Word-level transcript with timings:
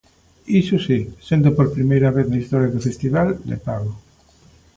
Iso 0.61 0.77
si, 0.85 0.99
sendo 1.27 1.49
por 1.57 1.67
primeira 1.77 2.09
vez 2.15 2.25
na 2.29 2.41
historia 2.41 2.73
do 2.73 2.85
festival, 2.87 3.27
de 3.49 3.57
pago. 3.67 3.91